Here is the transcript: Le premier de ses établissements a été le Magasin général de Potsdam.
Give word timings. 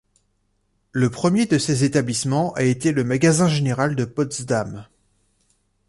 Le 0.93 1.11
premier 1.11 1.45
de 1.45 1.59
ses 1.59 1.83
établissements 1.83 2.53
a 2.55 2.63
été 2.63 2.91
le 2.91 3.03
Magasin 3.03 3.47
général 3.47 3.95
de 3.95 4.03
Potsdam. 4.03 4.87